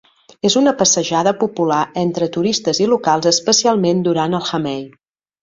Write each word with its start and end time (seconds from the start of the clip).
És 0.47 0.53
una 0.59 0.71
passejada 0.77 1.33
popular 1.43 1.81
entre 2.05 2.29
turistes 2.37 2.81
i 2.87 2.89
locals, 2.95 3.29
especialment 3.33 4.03
durant 4.09 4.41
el 4.41 4.49
hanami. 4.51 4.83